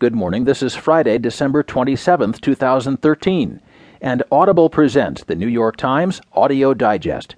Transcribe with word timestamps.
Good 0.00 0.14
morning. 0.14 0.44
This 0.44 0.62
is 0.62 0.76
Friday, 0.76 1.18
December 1.18 1.64
27th, 1.64 2.40
2013, 2.40 3.60
and 4.00 4.22
Audible 4.30 4.70
presents 4.70 5.24
the 5.24 5.34
New 5.34 5.48
York 5.48 5.74
Times 5.74 6.20
Audio 6.34 6.72
Digest. 6.72 7.34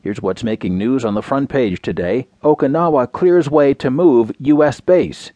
Here's 0.00 0.22
what's 0.22 0.44
making 0.44 0.78
news 0.78 1.04
on 1.04 1.14
the 1.14 1.22
front 1.22 1.50
page 1.50 1.82
today 1.82 2.28
Okinawa 2.44 3.10
clears 3.10 3.50
way 3.50 3.74
to 3.74 3.90
move 3.90 4.30
U.S. 4.38 4.80
base. 4.80 5.32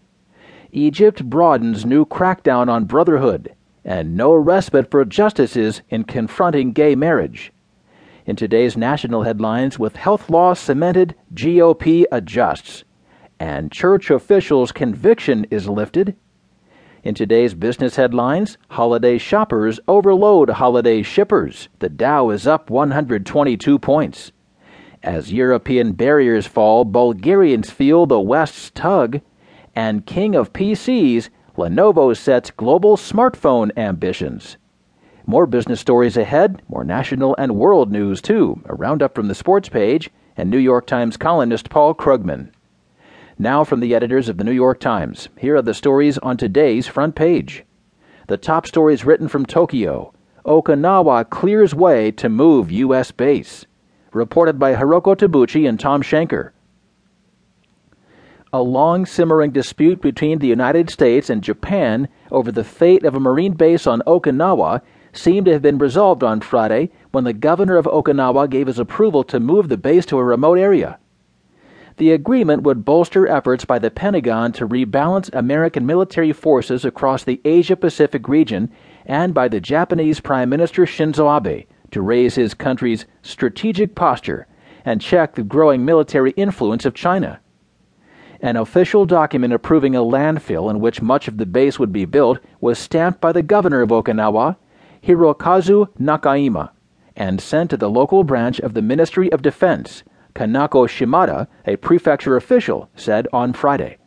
Egypt 0.70 1.28
broadens 1.28 1.84
new 1.84 2.06
crackdown 2.06 2.68
on 2.68 2.84
brotherhood, 2.84 3.52
and 3.84 4.16
no 4.16 4.32
respite 4.32 4.88
for 4.88 5.04
justices 5.04 5.82
in 5.88 6.04
confronting 6.04 6.70
gay 6.70 6.94
marriage. 6.94 7.52
In 8.24 8.36
today's 8.36 8.76
national 8.76 9.24
headlines, 9.24 9.80
with 9.80 9.96
health 9.96 10.30
law 10.30 10.54
cemented, 10.54 11.16
GOP 11.34 12.04
adjusts, 12.12 12.84
and 13.40 13.72
church 13.72 14.12
officials' 14.12 14.70
conviction 14.70 15.44
is 15.50 15.68
lifted. 15.68 16.14
In 17.04 17.14
today's 17.14 17.54
business 17.54 17.94
headlines, 17.94 18.58
holiday 18.70 19.18
shoppers 19.18 19.78
overload 19.86 20.50
holiday 20.50 21.02
shippers. 21.02 21.68
The 21.78 21.88
Dow 21.88 22.30
is 22.30 22.44
up 22.44 22.70
122 22.70 23.78
points. 23.78 24.32
As 25.00 25.32
European 25.32 25.92
barriers 25.92 26.48
fall, 26.48 26.84
Bulgarians 26.84 27.70
feel 27.70 28.06
the 28.06 28.18
West's 28.18 28.70
tug. 28.70 29.20
And 29.76 30.06
king 30.06 30.34
of 30.34 30.52
PCs, 30.52 31.28
Lenovo 31.56 32.16
sets 32.16 32.50
global 32.50 32.96
smartphone 32.96 33.70
ambitions. 33.76 34.56
More 35.24 35.46
business 35.46 35.78
stories 35.78 36.16
ahead, 36.16 36.62
more 36.68 36.82
national 36.82 37.36
and 37.38 37.54
world 37.54 37.92
news 37.92 38.20
too. 38.20 38.60
A 38.64 38.74
roundup 38.74 39.14
from 39.14 39.28
the 39.28 39.36
sports 39.36 39.68
page 39.68 40.10
and 40.36 40.50
New 40.50 40.58
York 40.58 40.88
Times 40.88 41.16
columnist 41.16 41.70
Paul 41.70 41.94
Krugman. 41.94 42.50
Now, 43.40 43.62
from 43.62 43.78
the 43.78 43.94
editors 43.94 44.28
of 44.28 44.36
the 44.36 44.42
New 44.42 44.50
York 44.50 44.80
Times, 44.80 45.28
here 45.38 45.54
are 45.54 45.62
the 45.62 45.72
stories 45.72 46.18
on 46.18 46.36
today's 46.36 46.88
front 46.88 47.14
page. 47.14 47.64
The 48.26 48.36
top 48.36 48.66
stories 48.66 49.04
written 49.04 49.28
from 49.28 49.46
Tokyo 49.46 50.12
Okinawa 50.44 51.30
clears 51.30 51.72
way 51.72 52.10
to 52.12 52.28
move 52.28 52.72
U.S. 52.72 53.12
base. 53.12 53.64
Reported 54.12 54.58
by 54.58 54.74
Hiroko 54.74 55.14
Tabuchi 55.14 55.68
and 55.68 55.78
Thom 55.78 56.02
Shanker. 56.02 56.50
A 58.52 58.60
long 58.60 59.06
simmering 59.06 59.52
dispute 59.52 60.00
between 60.00 60.40
the 60.40 60.48
United 60.48 60.90
States 60.90 61.30
and 61.30 61.40
Japan 61.40 62.08
over 62.32 62.50
the 62.50 62.64
fate 62.64 63.04
of 63.04 63.14
a 63.14 63.20
Marine 63.20 63.52
base 63.52 63.86
on 63.86 64.02
Okinawa 64.04 64.80
seemed 65.12 65.46
to 65.46 65.52
have 65.52 65.62
been 65.62 65.78
resolved 65.78 66.24
on 66.24 66.40
Friday 66.40 66.90
when 67.12 67.22
the 67.22 67.32
governor 67.32 67.76
of 67.76 67.84
Okinawa 67.84 68.50
gave 68.50 68.66
his 68.66 68.80
approval 68.80 69.22
to 69.24 69.38
move 69.38 69.68
the 69.68 69.76
base 69.76 70.06
to 70.06 70.18
a 70.18 70.24
remote 70.24 70.58
area. 70.58 70.98
The 71.98 72.12
agreement 72.12 72.62
would 72.62 72.84
bolster 72.84 73.26
efforts 73.26 73.64
by 73.64 73.80
the 73.80 73.90
Pentagon 73.90 74.52
to 74.52 74.68
rebalance 74.68 75.34
American 75.34 75.84
military 75.84 76.32
forces 76.32 76.84
across 76.84 77.24
the 77.24 77.40
Asia 77.44 77.74
Pacific 77.74 78.28
region 78.28 78.70
and 79.04 79.34
by 79.34 79.48
the 79.48 79.60
Japanese 79.60 80.20
Prime 80.20 80.48
Minister 80.48 80.86
Shinzo 80.86 81.28
Abe 81.28 81.66
to 81.90 82.00
raise 82.00 82.36
his 82.36 82.54
country's 82.54 83.04
strategic 83.22 83.96
posture 83.96 84.46
and 84.84 85.00
check 85.00 85.34
the 85.34 85.42
growing 85.42 85.84
military 85.84 86.30
influence 86.32 86.84
of 86.84 86.94
China. 86.94 87.40
An 88.40 88.54
official 88.56 89.04
document 89.04 89.52
approving 89.52 89.96
a 89.96 90.00
landfill 90.00 90.70
in 90.70 90.78
which 90.78 91.02
much 91.02 91.26
of 91.26 91.36
the 91.36 91.46
base 91.46 91.80
would 91.80 91.92
be 91.92 92.04
built 92.04 92.38
was 92.60 92.78
stamped 92.78 93.20
by 93.20 93.32
the 93.32 93.42
governor 93.42 93.82
of 93.82 93.90
Okinawa, 93.90 94.56
Hirokazu 95.02 95.88
Nakaima, 95.98 96.70
and 97.16 97.40
sent 97.40 97.70
to 97.70 97.76
the 97.76 97.90
local 97.90 98.22
branch 98.22 98.60
of 98.60 98.74
the 98.74 98.82
Ministry 98.82 99.32
of 99.32 99.42
Defense 99.42 100.04
Kanako 100.38 100.88
Shimada, 100.88 101.48
a 101.66 101.74
prefecture 101.74 102.36
official, 102.36 102.88
said 102.94 103.26
on 103.32 103.52
Friday. 103.52 103.98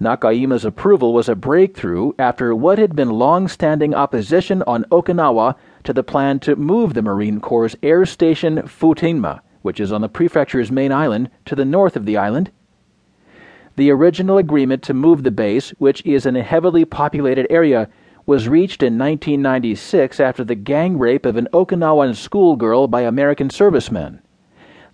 Nakaima's 0.00 0.64
approval 0.64 1.12
was 1.12 1.28
a 1.28 1.34
breakthrough 1.34 2.12
after 2.16 2.54
what 2.54 2.78
had 2.78 2.94
been 2.94 3.10
long 3.10 3.48
standing 3.48 3.92
opposition 3.92 4.62
on 4.68 4.84
Okinawa 4.92 5.56
to 5.82 5.92
the 5.92 6.04
plan 6.04 6.38
to 6.40 6.54
move 6.54 6.94
the 6.94 7.02
Marine 7.02 7.40
Corps' 7.40 7.74
air 7.82 8.06
station 8.06 8.58
Futenma, 8.58 9.40
which 9.62 9.80
is 9.80 9.90
on 9.90 10.00
the 10.00 10.08
prefecture's 10.08 10.70
main 10.70 10.92
island, 10.92 11.28
to 11.46 11.56
the 11.56 11.64
north 11.64 11.96
of 11.96 12.06
the 12.06 12.16
island. 12.16 12.52
The 13.74 13.90
original 13.90 14.38
agreement 14.38 14.84
to 14.84 14.94
move 14.94 15.24
the 15.24 15.32
base, 15.32 15.70
which 15.70 16.06
is 16.06 16.24
in 16.24 16.36
a 16.36 16.44
heavily 16.44 16.84
populated 16.84 17.48
area, 17.50 17.88
was 18.26 18.48
reached 18.48 18.80
in 18.80 18.96
1996 18.96 20.20
after 20.20 20.44
the 20.44 20.54
gang 20.54 21.00
rape 21.00 21.26
of 21.26 21.36
an 21.36 21.48
Okinawan 21.52 22.14
schoolgirl 22.14 22.86
by 22.86 23.00
American 23.00 23.50
servicemen. 23.50 24.22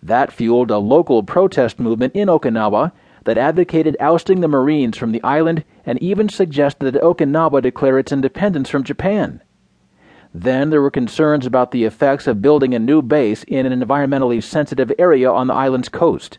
That 0.03 0.33
fueled 0.33 0.71
a 0.71 0.79
local 0.79 1.23
protest 1.23 1.79
movement 1.79 2.15
in 2.15 2.29
Okinawa 2.29 2.93
that 3.25 3.37
advocated 3.37 3.97
ousting 4.01 4.41
the 4.41 4.49
Marines 4.49 4.97
from 4.97 5.13
the 5.13 5.23
island 5.23 5.65
and 5.85 6.01
even 6.03 6.29
suggested 6.29 6.93
that 6.93 7.03
Okinawa 7.03 7.63
declare 7.63 7.99
its 7.99 8.13
independence 8.13 8.71
from 8.71 8.85
Japan. 8.85 9.43
Then 10.33 10.71
there 10.71 10.83
were 10.83 10.91
concerns 10.91 11.47
about 11.47 11.71
the 11.71 11.85
effects 11.85 12.27
of 12.27 12.43
building 12.43 12.75
a 12.75 12.79
new 12.79 13.03
base 13.03 13.45
in 13.45 13.67
an 13.67 13.81
environmentally 13.81 14.43
sensitive 14.43 14.93
area 14.99 15.31
on 15.31 15.47
the 15.47 15.55
island's 15.55 15.89
coast. 15.89 16.39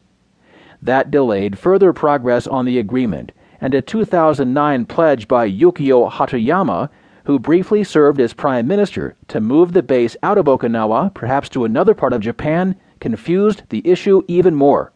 That 0.82 1.12
delayed 1.12 1.60
further 1.60 1.92
progress 1.92 2.48
on 2.48 2.66
the 2.66 2.80
agreement, 2.80 3.32
and 3.60 3.74
a 3.74 3.82
2009 3.82 4.86
pledge 4.86 5.28
by 5.28 5.50
Yukio 5.50 6.10
Hatoyama, 6.10 6.90
who 7.26 7.38
briefly 7.38 7.84
served 7.84 8.22
as 8.22 8.34
prime 8.34 8.68
minister, 8.68 9.16
to 9.28 9.42
move 9.42 9.74
the 9.74 9.84
base 9.84 10.16
out 10.24 10.38
of 10.38 10.46
Okinawa, 10.46 11.14
perhaps 11.14 11.50
to 11.50 11.66
another 11.66 11.94
part 11.94 12.14
of 12.14 12.22
Japan, 12.22 12.76
confused 13.00 13.64
the 13.70 13.88
issue 13.88 14.24
even 14.28 14.56
more. 14.56 14.92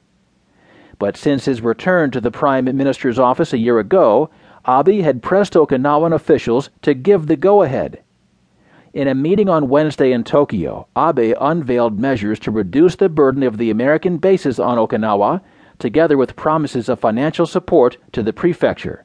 But 1.00 1.18
since 1.18 1.46
his 1.46 1.62
return 1.62 2.12
to 2.12 2.22
the 2.22 2.32
Prime 2.32 2.66
Minister's 2.66 3.20
office 3.20 3.54
a 3.54 3.58
year 3.58 3.80
ago, 3.80 4.30
Abe 4.68 5.02
had 5.04 5.22
pressed 5.22 5.54
Okinawan 5.54 6.14
officials 6.14 6.70
to 6.82 6.94
give 6.94 7.28
the 7.28 7.36
go 7.36 7.64
ahead. 7.64 8.02
In 8.94 9.08
a 9.08 9.16
meeting 9.16 9.50
on 9.50 9.70
Wednesday 9.70 10.12
in 10.12 10.24
Tokyo, 10.24 10.88
Abe 10.96 11.36
unveiled 11.42 12.00
measures 12.00 12.40
to 12.40 12.52
reduce 12.52 12.96
the 12.96 13.10
burden 13.10 13.44
of 13.44 13.58
the 13.58 13.72
American 13.72 14.18
bases 14.18 14.60
on 14.60 14.78
Okinawa, 14.78 15.42
together 15.80 16.16
with 16.16 16.36
promises 16.36 16.88
of 16.88 17.00
financial 17.00 17.48
support 17.48 17.98
to 18.12 18.22
the 18.22 18.34
prefecture. 18.34 19.04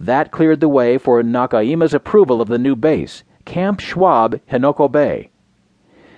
That 0.00 0.30
cleared 0.30 0.60
the 0.60 0.68
way 0.68 0.96
for 0.96 1.22
Nakaima's 1.22 1.94
approval 1.94 2.40
of 2.40 2.48
the 2.48 2.58
new 2.58 2.74
base, 2.74 3.22
Camp 3.44 3.80
Schwab, 3.80 4.40
Henoko 4.50 4.90
Bay 4.90 5.30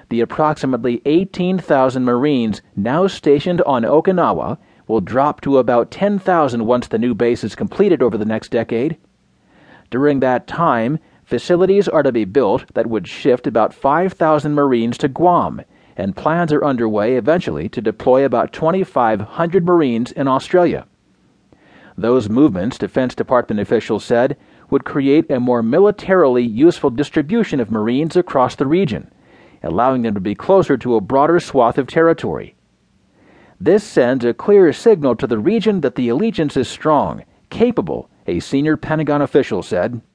the 0.09 0.21
approximately 0.21 1.01
18,000 1.05 2.05
Marines 2.05 2.63
now 2.77 3.07
stationed 3.07 3.63
on 3.63 3.83
Okinawa 3.83 4.59
will 4.87 5.01
drop 5.01 5.41
to 5.41 5.59
about 5.59 5.91
10,000 5.91 6.67
once 6.67 6.89
the 6.89 6.99
new 6.99 7.15
base 7.15 7.43
is 7.43 7.55
completed 7.55 8.03
over 8.03 8.19
the 8.19 8.25
next 8.25 8.51
decade. 8.51 8.97
During 9.91 10.21
that 10.21 10.47
time, 10.47 10.99
facilities 11.25 11.89
are 11.89 12.03
to 12.03 12.13
be 12.13 12.25
built 12.25 12.65
that 12.75 12.89
would 12.89 13.09
shift 13.09 13.47
about 13.47 13.73
5,000 13.73 14.55
Marines 14.55 14.99
to 14.99 15.09
Guam, 15.09 15.63
and 15.97 16.17
plans 16.17 16.53
are 16.53 16.65
underway 16.65 17.17
eventually 17.17 17.69
to 17.71 17.81
deploy 17.81 18.25
about 18.25 18.53
2,500 18.53 19.65
Marines 19.65 20.13
in 20.13 20.29
Australia. 20.29 20.87
Those 21.97 22.29
movements, 22.29 22.77
Defense 22.77 23.15
Department 23.15 23.61
officials 23.61 24.05
said, 24.05 24.37
would 24.69 24.85
create 24.85 25.31
a 25.31 25.39
more 25.39 25.63
militarily 25.63 26.43
useful 26.43 26.91
distribution 26.91 27.61
of 27.61 27.71
Marines 27.71 28.17
across 28.17 28.57
the 28.57 28.67
region 28.67 29.11
allowing 29.65 30.03
them 30.03 30.15
to 30.15 30.21
be 30.21 30.35
closer 30.35 30.77
to 30.77 30.95
a 30.95 31.01
broader 31.01 31.41
swath 31.41 31.79
of 31.79 31.87
territory. 31.87 32.55
This 33.61 33.83
sends 33.83 34.25
a 34.25 34.35
clear 34.35 34.73
signal 34.73 35.17
to 35.17 35.27
the 35.27 35.39
region 35.39 35.81
that 35.81 35.95
the 35.95 36.09
allegiance 36.09 36.57
is 36.57 36.69
strong, 36.69 37.25
capable, 37.51 38.11
a 38.27 38.41
senior 38.41 38.77
Pentagon 38.77 39.23
official 39.23 39.63
said. 39.63 40.01